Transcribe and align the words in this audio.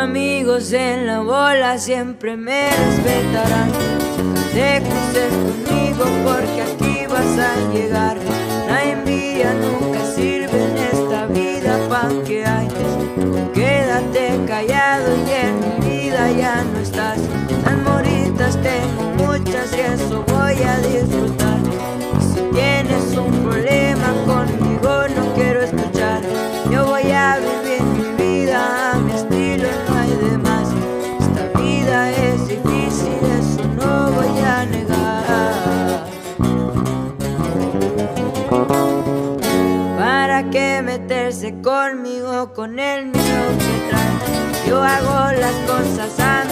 Todos 0.00 0.72
en 0.72 1.06
la 1.06 1.20
bola 1.20 1.76
siempre 1.76 2.34
me 2.34 2.70
respetarán. 2.70 3.70
Te 4.54 4.80
cruces 4.80 5.30
conmigo 5.30 6.04
porque 6.24 6.62
aquí 6.62 7.06
vas 7.06 7.38
a 7.38 7.49
conmigo 41.60 42.52
con 42.54 42.78
el 42.78 43.06
miedo 43.06 43.48
que 43.58 43.88
trae? 43.88 44.68
Yo 44.68 44.80
hago 44.80 45.32
las 45.40 45.54
cosas 45.66 46.20
a 46.20 46.44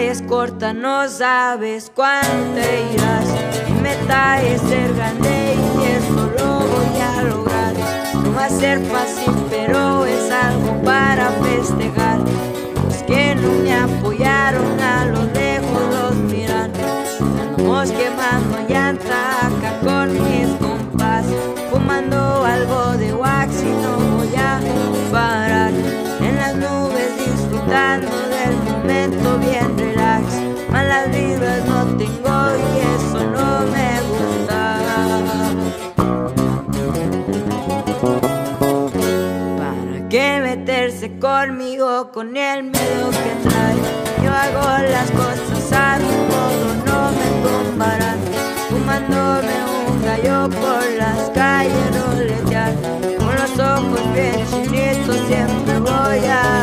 es 0.00 0.22
corta, 0.22 0.72
no 0.72 1.08
sabes 1.08 1.90
cuándo 1.94 2.54
te 2.54 2.92
irás. 2.94 3.26
Mi 3.68 3.80
meta 3.80 4.42
es 4.42 4.60
ser 4.62 4.92
grande 4.94 5.54
y 5.54 5.84
eso 5.84 6.30
lo 6.38 6.58
voy 6.60 7.00
a 7.00 7.22
lograr. 7.22 7.74
No 8.14 8.34
va 8.34 8.46
a 8.46 8.50
ser 8.50 8.80
fácil, 8.86 9.32
pero 9.50 10.04
es 10.04 10.30
algo 10.30 10.82
para 10.82 11.30
festejar. 11.42 12.18
Los 12.18 13.02
que 13.04 13.34
no 13.36 13.50
me 13.62 13.74
apoyaron 13.74 14.80
a 14.80 15.06
lo 15.06 15.24
lejos 15.26 15.82
los 15.92 16.14
miran. 16.16 16.72
Andamos 17.40 17.90
quemando 17.92 18.58
llanta 18.68 19.46
acá 19.46 19.80
con 19.82 20.12
mis 20.12 20.48
compas. 20.56 21.24
Fumando 21.70 22.44
algo 22.44 22.96
de 22.96 23.14
wax 23.14 23.62
y 23.62 23.70
no 23.82 24.16
voy 24.16 24.34
a 24.36 24.60
parar. 25.12 25.72
En 26.20 26.36
las 26.36 26.56
nubes 26.56 27.16
disfrutando 27.18 28.10
del 28.28 28.56
momento 28.64 29.33
que 40.14 40.38
meterse 40.40 41.18
conmigo 41.18 42.12
con 42.12 42.36
el 42.36 42.62
miedo 42.62 43.10
que 43.10 43.48
trae. 43.48 43.74
Yo 44.22 44.30
hago 44.32 44.88
las 44.88 45.10
cosas 45.10 45.72
a 45.72 45.98
mi 45.98 46.14
modo, 46.30 46.66
no 46.86 47.10
me 47.18 47.28
tumbarán, 47.42 48.18
fumándome 48.70 49.56
un 49.88 50.04
gallo 50.04 50.48
por 50.50 50.84
las 50.96 51.30
calles 51.30 51.88
roletear, 51.98 52.72
con 53.18 53.34
los 53.34 53.58
ojos 53.58 54.14
bien 54.14 54.38
chinitos 54.52 55.16
siempre 55.26 55.80
voy 55.80 56.24
a 56.26 56.53